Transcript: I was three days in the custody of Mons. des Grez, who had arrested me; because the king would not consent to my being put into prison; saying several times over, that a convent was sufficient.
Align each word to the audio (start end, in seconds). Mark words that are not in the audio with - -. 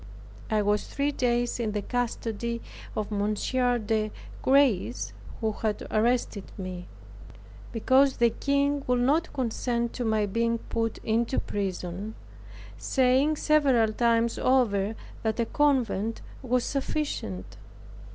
I 0.49 0.63
was 0.63 0.87
three 0.87 1.11
days 1.11 1.59
in 1.59 1.73
the 1.73 1.81
custody 1.83 2.59
of 2.95 3.11
Mons. 3.11 3.51
des 3.51 4.09
Grez, 4.41 5.13
who 5.39 5.51
had 5.51 5.85
arrested 5.91 6.45
me; 6.57 6.87
because 7.71 8.17
the 8.17 8.31
king 8.31 8.83
would 8.87 9.01
not 9.01 9.31
consent 9.31 9.93
to 9.93 10.03
my 10.03 10.25
being 10.25 10.57
put 10.57 10.97
into 11.03 11.37
prison; 11.37 12.15
saying 12.77 13.35
several 13.35 13.93
times 13.93 14.39
over, 14.39 14.95
that 15.21 15.39
a 15.39 15.45
convent 15.45 16.21
was 16.41 16.63
sufficient. 16.63 17.57